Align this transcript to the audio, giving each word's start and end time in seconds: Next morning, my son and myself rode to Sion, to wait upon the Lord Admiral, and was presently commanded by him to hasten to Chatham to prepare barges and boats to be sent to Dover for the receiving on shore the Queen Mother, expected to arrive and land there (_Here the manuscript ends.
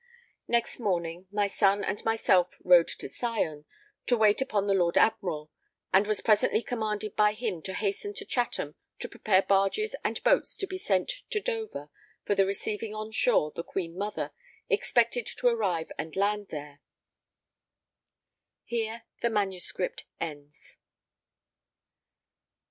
Next 0.47 0.79
morning, 0.79 1.27
my 1.31 1.45
son 1.45 1.83
and 1.83 2.03
myself 2.03 2.55
rode 2.63 2.87
to 2.87 3.07
Sion, 3.07 3.65
to 4.07 4.17
wait 4.17 4.41
upon 4.41 4.65
the 4.65 4.73
Lord 4.73 4.97
Admiral, 4.97 5.51
and 5.93 6.07
was 6.07 6.21
presently 6.21 6.63
commanded 6.63 7.15
by 7.15 7.33
him 7.33 7.61
to 7.61 7.75
hasten 7.75 8.15
to 8.15 8.25
Chatham 8.25 8.73
to 8.97 9.07
prepare 9.07 9.43
barges 9.43 9.95
and 10.03 10.23
boats 10.23 10.57
to 10.57 10.65
be 10.65 10.79
sent 10.79 11.21
to 11.29 11.39
Dover 11.39 11.91
for 12.25 12.33
the 12.33 12.47
receiving 12.47 12.95
on 12.95 13.11
shore 13.11 13.51
the 13.51 13.63
Queen 13.63 13.95
Mother, 13.95 14.31
expected 14.71 15.27
to 15.37 15.47
arrive 15.47 15.91
and 15.99 16.15
land 16.15 16.47
there 16.49 16.79
(_Here 18.67 19.03
the 19.21 19.29
manuscript 19.29 20.05
ends. 20.19 20.77